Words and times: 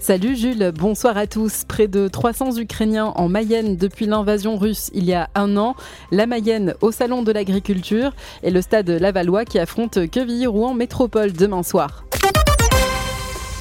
Salut 0.00 0.36
Jules, 0.36 0.72
bonsoir 0.74 1.16
à 1.16 1.26
tous. 1.26 1.64
Près 1.66 1.88
de 1.88 2.06
300 2.06 2.58
Ukrainiens 2.58 3.12
en 3.16 3.28
Mayenne 3.28 3.76
depuis 3.76 4.06
l'invasion 4.06 4.56
russe 4.56 4.90
il 4.94 5.04
y 5.04 5.12
a 5.12 5.28
un 5.34 5.56
an. 5.56 5.74
La 6.12 6.26
Mayenne 6.26 6.74
au 6.80 6.92
Salon 6.92 7.22
de 7.22 7.32
l'Agriculture 7.32 8.12
et 8.44 8.50
le 8.50 8.62
stade 8.62 8.88
Lavallois 8.88 9.44
qui 9.44 9.58
affronte 9.58 10.08
Quevilly-Rouen 10.08 10.74
Métropole 10.74 11.32
demain 11.32 11.64
soir. 11.64 12.04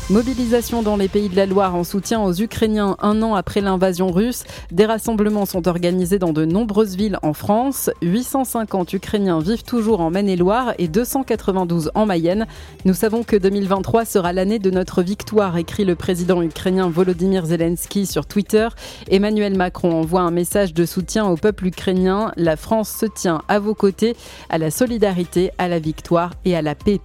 Mobilisation 0.10 0.84
dans 0.84 0.96
les 0.96 1.10
pays 1.10 1.28
de 1.28 1.36
la 1.36 1.46
Loire 1.46 1.76
en 1.76 1.84
soutien 1.84 2.22
aux 2.22 2.34
Ukrainiens 2.34 2.96
un 3.02 3.22
an 3.22 3.36
après 3.36 3.60
l'invasion 3.60 4.10
russe. 4.10 4.46
Des 4.72 4.86
rassemblements 4.86 5.46
sont 5.46 5.68
organisés 5.68 6.18
dans 6.18 6.32
de 6.32 6.46
nombreuses 6.46 6.96
villes 6.96 7.20
en 7.24 7.34
France. 7.34 7.90
850 8.02 8.94
Ukrainiens 8.94 9.42
vivent 9.42 9.66
toujours 9.66 10.00
en 10.00 10.10
Maine-et-Loire 10.10 10.74
et 10.78 10.88
292 10.88 11.92
en 11.94 12.06
Mayenne. 12.06 12.48
Nous 12.86 12.94
savons 12.94 13.24
que 13.24 13.36
2023 13.36 14.06
sera 14.06 14.32
l'année 14.32 14.60
de 14.60 14.72
notre 14.72 15.04
victoire, 15.04 15.58
écrit 15.58 15.84
le 15.84 15.96
président 15.96 16.42
ukrainien 16.42 16.88
Volodymyr 16.88 17.46
Zelensky 17.46 18.06
sur 18.06 18.26
Twitter. 18.26 18.70
Emmanuel 19.10 19.58
Macron 19.58 19.92
envoie 19.92 20.22
un 20.22 20.32
message 20.32 20.74
de 20.74 20.86
soutien 20.86 21.26
au 21.26 21.36
peuple 21.36 21.68
ukrainien. 21.68 22.32
La 22.38 22.56
France 22.56 22.96
se 22.98 23.08
tient 23.08 23.42
à 23.50 23.60
vos 23.60 23.76
côtés, 23.76 24.16
à 24.50 24.58
la 24.58 24.72
solidarité, 24.72 25.52
à 25.58 25.68
la 25.68 25.80
victoire 25.80 26.32
et 26.46 26.56
à 26.56 26.62
la 26.62 26.76
paix. 26.76 27.02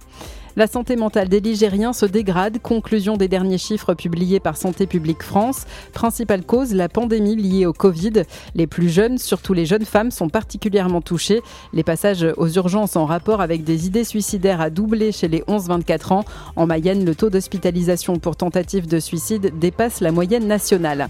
La 0.55 0.67
santé 0.67 0.95
mentale 0.95 1.29
des 1.29 1.39
Ligériens 1.39 1.93
se 1.93 2.05
dégrade, 2.05 2.61
conclusion 2.61 3.17
des 3.17 3.27
derniers 3.27 3.57
chiffres 3.57 3.95
publiés 3.95 4.39
par 4.39 4.55
Santé 4.55 4.85
publique 4.85 5.23
France. 5.23 5.65
Principale 5.93 6.43
cause, 6.43 6.75
la 6.75 6.89
pandémie 6.89 7.35
liée 7.35 7.65
au 7.65 7.73
Covid. 7.73 8.23
Les 8.53 8.67
plus 8.67 8.89
jeunes, 8.89 9.17
surtout 9.17 9.53
les 9.53 9.65
jeunes 9.65 9.85
femmes, 9.85 10.11
sont 10.11 10.29
particulièrement 10.29 11.01
touchées. 11.01 11.41
Les 11.73 11.81
passages 11.81 12.27
aux 12.37 12.49
urgences 12.49 12.95
en 12.95 13.07
rapport 13.07 13.41
avec 13.41 13.63
des 13.63 13.87
idées 13.87 14.03
suicidaires 14.03 14.61
a 14.61 14.69
doublé 14.69 15.11
chez 15.11 15.27
les 15.27 15.41
11-24 15.41 16.13
ans. 16.13 16.25
En 16.55 16.67
Mayenne, 16.67 17.03
le 17.03 17.15
taux 17.15 17.31
d'hospitalisation 17.31 18.19
pour 18.19 18.35
tentative 18.35 18.85
de 18.85 18.99
suicide 18.99 19.57
dépasse 19.57 20.01
la 20.01 20.11
moyenne 20.11 20.45
nationale. 20.45 21.09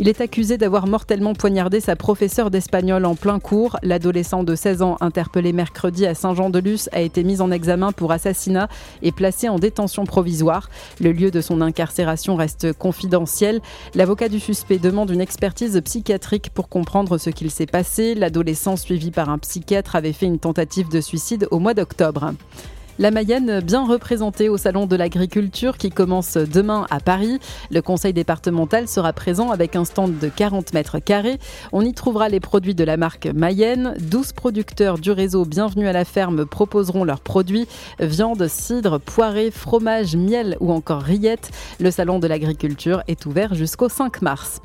Il 0.00 0.08
est 0.08 0.22
accusé 0.22 0.56
d'avoir 0.56 0.86
mortellement 0.86 1.34
poignardé 1.34 1.78
sa 1.78 1.94
professeure 1.94 2.50
d'espagnol 2.50 3.04
en 3.04 3.14
plein 3.14 3.38
cours. 3.38 3.76
L'adolescent 3.82 4.44
de 4.44 4.54
16 4.54 4.80
ans 4.80 4.96
interpellé 5.02 5.52
mercredi 5.52 6.06
à 6.06 6.14
Saint-Jean-de-Luz 6.14 6.88
a 6.92 7.02
été 7.02 7.22
mis 7.22 7.42
en 7.42 7.50
examen 7.50 7.92
pour 7.92 8.10
assassinat 8.10 8.70
et 9.02 9.12
placé 9.12 9.50
en 9.50 9.58
détention 9.58 10.06
provisoire. 10.06 10.70
Le 11.02 11.12
lieu 11.12 11.30
de 11.30 11.42
son 11.42 11.60
incarcération 11.60 12.34
reste 12.34 12.72
confidentiel. 12.72 13.60
L'avocat 13.94 14.30
du 14.30 14.40
suspect 14.40 14.78
demande 14.78 15.10
une 15.10 15.20
expertise 15.20 15.78
psychiatrique 15.84 16.48
pour 16.48 16.70
comprendre 16.70 17.18
ce 17.18 17.28
qu'il 17.28 17.50
s'est 17.50 17.66
passé. 17.66 18.14
L'adolescent 18.14 18.78
suivi 18.78 19.10
par 19.10 19.28
un 19.28 19.36
psychiatre 19.36 19.96
avait 19.96 20.14
fait 20.14 20.24
une 20.24 20.38
tentative 20.38 20.88
de 20.88 21.02
suicide 21.02 21.46
au 21.50 21.58
mois 21.58 21.74
d'octobre. 21.74 22.32
La 23.00 23.10
Mayenne 23.10 23.60
bien 23.60 23.86
représentée 23.86 24.50
au 24.50 24.58
Salon 24.58 24.84
de 24.84 24.94
l'Agriculture 24.94 25.78
qui 25.78 25.88
commence 25.88 26.36
demain 26.36 26.86
à 26.90 27.00
Paris. 27.00 27.38
Le 27.70 27.80
conseil 27.80 28.12
départemental 28.12 28.88
sera 28.88 29.14
présent 29.14 29.50
avec 29.50 29.74
un 29.74 29.86
stand 29.86 30.18
de 30.18 30.28
40 30.28 30.74
mètres 30.74 30.98
carrés. 30.98 31.38
On 31.72 31.80
y 31.80 31.94
trouvera 31.94 32.28
les 32.28 32.40
produits 32.40 32.74
de 32.74 32.84
la 32.84 32.98
marque 32.98 33.24
Mayenne. 33.24 33.94
12 34.00 34.34
producteurs 34.34 34.98
du 34.98 35.12
réseau 35.12 35.46
Bienvenue 35.46 35.88
à 35.88 35.94
la 35.94 36.04
ferme 36.04 36.44
proposeront 36.44 37.04
leurs 37.04 37.22
produits. 37.22 37.66
Viande, 38.00 38.46
cidre, 38.48 39.00
poirée, 39.00 39.50
fromage, 39.50 40.14
miel 40.14 40.58
ou 40.60 40.70
encore 40.70 41.00
rillettes. 41.00 41.52
Le 41.78 41.90
Salon 41.90 42.18
de 42.18 42.26
l'Agriculture 42.26 43.02
est 43.08 43.24
ouvert 43.24 43.54
jusqu'au 43.54 43.88
5 43.88 44.20
mars. 44.20 44.60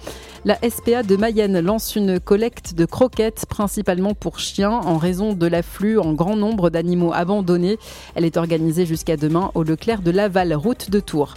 La 0.47 0.59
SPA 0.69 1.01
de 1.01 1.15
Mayenne 1.15 1.59
lance 1.59 1.95
une 1.95 2.19
collecte 2.19 2.75
de 2.75 2.85
croquettes, 2.85 3.47
principalement 3.49 4.13
pour 4.13 4.37
chiens, 4.37 4.73
en 4.73 4.99
raison 4.99 5.33
de 5.33 5.47
l'afflux 5.47 5.97
en 5.97 6.13
grand 6.13 6.35
nombre 6.35 6.69
d'animaux 6.69 7.13
abandonnés. 7.13 7.79
Est 8.25 8.37
organisée 8.37 8.85
jusqu'à 8.85 9.17
demain 9.17 9.51
au 9.55 9.63
Leclerc 9.63 10.01
de 10.01 10.11
Laval, 10.11 10.53
route 10.53 10.89
de 10.89 10.99
Tours. 10.99 11.35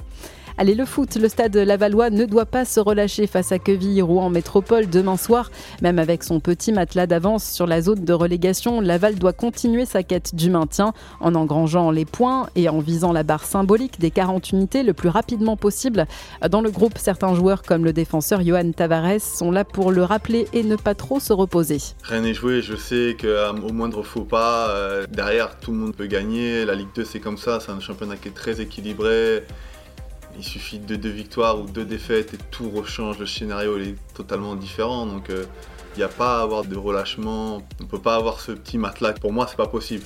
Allez, 0.60 0.74
le 0.74 0.86
foot, 0.86 1.14
le 1.14 1.28
stade 1.28 1.56
lavallois 1.56 2.10
ne 2.10 2.24
doit 2.24 2.44
pas 2.44 2.64
se 2.64 2.80
relâcher 2.80 3.28
face 3.28 3.52
à 3.52 3.60
Quevilly, 3.60 4.02
Rouen 4.02 4.28
Métropole 4.28 4.90
demain 4.90 5.16
soir. 5.16 5.52
Même 5.82 6.00
avec 6.00 6.24
son 6.24 6.40
petit 6.40 6.72
matelas 6.72 7.06
d'avance 7.06 7.48
sur 7.48 7.64
la 7.64 7.80
zone 7.80 8.04
de 8.04 8.12
relégation, 8.12 8.80
Laval 8.80 9.14
doit 9.14 9.32
continuer 9.32 9.86
sa 9.86 10.02
quête 10.02 10.34
du 10.34 10.50
maintien 10.50 10.94
en 11.20 11.36
engrangeant 11.36 11.92
les 11.92 12.04
points 12.04 12.48
et 12.56 12.68
en 12.68 12.80
visant 12.80 13.12
la 13.12 13.22
barre 13.22 13.44
symbolique 13.44 14.00
des 14.00 14.10
40 14.10 14.50
unités 14.50 14.82
le 14.82 14.94
plus 14.94 15.08
rapidement 15.08 15.56
possible. 15.56 16.08
Dans 16.50 16.60
le 16.60 16.72
groupe, 16.72 16.98
certains 16.98 17.36
joueurs 17.36 17.62
comme 17.62 17.84
le 17.84 17.92
défenseur 17.92 18.42
Johan 18.42 18.72
Tavares 18.72 19.20
sont 19.20 19.52
là 19.52 19.64
pour 19.64 19.92
le 19.92 20.02
rappeler 20.02 20.48
et 20.52 20.64
ne 20.64 20.74
pas 20.74 20.97
trop 20.97 21.20
se 21.20 21.32
reposer. 21.32 21.78
Rien 22.02 22.22
n'est 22.22 22.34
joué, 22.34 22.62
je 22.62 22.74
sais 22.74 23.16
qu'au 23.20 23.72
moindre 23.72 24.02
faux 24.02 24.24
pas, 24.24 24.70
euh, 24.70 25.06
derrière 25.08 25.60
tout 25.60 25.70
le 25.70 25.78
monde 25.78 25.94
peut 25.94 26.06
gagner. 26.06 26.64
La 26.64 26.74
Ligue 26.74 26.88
2 26.97 27.04
c'est 27.04 27.20
comme 27.20 27.38
ça, 27.38 27.60
c'est 27.60 27.70
un 27.70 27.78
championnat 27.78 28.16
qui 28.16 28.26
est 28.26 28.34
très 28.34 28.60
équilibré. 28.60 29.44
Il 30.38 30.44
suffit 30.44 30.78
de 30.78 30.94
deux 30.97 31.10
victoires 31.10 31.60
ou 31.60 31.65
deux 31.65 31.84
défaites 31.84 32.32
et 32.34 32.38
tout 32.50 32.71
rechange, 32.71 33.19
le 33.19 33.26
scénario 33.26 33.76
est 33.78 33.97
totalement 34.15 34.54
différent. 34.54 35.04
Donc 35.04 35.31
euh, 35.31 35.44
il 35.94 35.99
n'y 35.99 36.04
a 36.04 36.09
pas 36.09 36.38
à 36.38 36.43
avoir 36.43 36.65
de 36.65 36.76
relâchement, 36.76 37.56
on 37.81 37.82
ne 37.82 37.88
peut 37.88 38.00
pas 38.00 38.15
avoir 38.15 38.41
ce 38.41 38.53
petit 38.53 38.78
matelas. 38.78 39.15
Pour 39.15 39.32
moi, 39.32 39.47
c'est 39.48 39.56
pas 39.56 39.66
possible. 39.66 40.04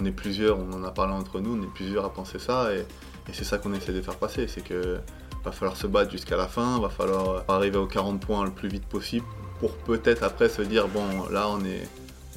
On 0.00 0.04
est 0.04 0.12
plusieurs, 0.12 0.58
on 0.58 0.72
en 0.72 0.82
a 0.82 0.90
parlé 0.90 1.12
entre 1.12 1.40
nous, 1.40 1.58
on 1.58 1.62
est 1.62 1.72
plusieurs 1.74 2.04
à 2.04 2.12
penser 2.12 2.38
ça 2.38 2.74
et, 2.74 2.86
c'est 3.32 3.44
ça 3.44 3.58
qu'on 3.58 3.74
essaie 3.74 3.92
de 3.92 4.00
faire 4.00 4.16
passer. 4.16 4.46
C'est 4.48 4.62
que 4.62 4.98
va 5.44 5.52
falloir 5.52 5.76
se 5.76 5.86
battre 5.86 6.10
jusqu'à 6.10 6.36
la 6.36 6.48
fin, 6.48 6.80
va 6.80 6.88
falloir 6.88 7.44
arriver 7.48 7.76
aux 7.76 7.86
40 7.86 8.20
points 8.20 8.44
le 8.44 8.50
plus 8.50 8.68
vite 8.68 8.86
possible 8.86 9.26
pour 9.60 9.72
peut-être 9.72 10.22
après 10.22 10.48
se 10.48 10.62
dire 10.62 10.88
bon 10.88 11.28
là 11.30 11.48
on 11.48 11.64
est 11.64 11.88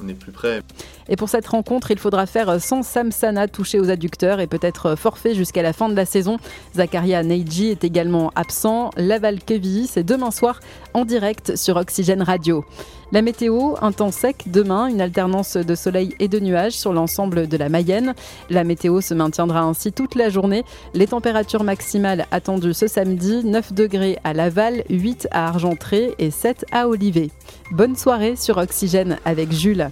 on. 0.02 0.60
Et 1.08 1.16
pour 1.16 1.28
cette 1.28 1.46
rencontre, 1.46 1.90
il 1.90 1.98
faudra 1.98 2.26
faire 2.26 2.60
sans 2.60 2.82
Samsana 2.82 3.48
touché 3.48 3.80
aux 3.80 3.90
adducteurs 3.90 4.40
et 4.40 4.46
peut-être 4.46 4.96
forfait 4.96 5.34
jusqu'à 5.34 5.62
la 5.62 5.72
fin 5.72 5.88
de 5.88 5.96
la 5.96 6.06
saison. 6.06 6.38
Zakaria 6.74 7.22
Neiji 7.22 7.68
est 7.68 7.84
également 7.84 8.30
absent. 8.36 8.90
Laval 8.96 9.40
Quevilly, 9.40 9.86
c'est 9.86 10.04
demain 10.04 10.30
soir 10.30 10.60
en 10.94 11.04
direct 11.04 11.56
sur 11.56 11.76
Oxygène 11.76 12.22
Radio. 12.22 12.64
La 13.12 13.22
météo, 13.22 13.74
un 13.82 13.90
temps 13.90 14.12
sec 14.12 14.44
demain, 14.46 14.86
une 14.86 15.00
alternance 15.00 15.56
de 15.56 15.74
soleil 15.74 16.14
et 16.20 16.28
de 16.28 16.38
nuages 16.38 16.74
sur 16.74 16.92
l'ensemble 16.92 17.48
de 17.48 17.56
la 17.56 17.68
Mayenne. 17.68 18.14
La 18.50 18.62
météo 18.62 19.00
se 19.00 19.14
maintiendra 19.14 19.62
ainsi 19.62 19.92
toute 19.92 20.14
la 20.14 20.28
journée. 20.28 20.62
Les 20.94 21.08
températures 21.08 21.64
maximales 21.64 22.26
attendues 22.30 22.72
ce 22.72 22.86
samedi, 22.86 23.44
9 23.44 23.72
degrés 23.72 24.18
à 24.22 24.32
Laval, 24.32 24.84
8 24.90 25.26
à 25.32 25.48
Argentré 25.48 26.14
et 26.20 26.30
7 26.30 26.66
à 26.70 26.86
Olivet. 26.86 27.30
Bonne 27.72 27.96
soirée 27.96 28.36
sur 28.36 28.58
Oxygène 28.58 29.18
avec 29.24 29.50
Jules. 29.50 29.89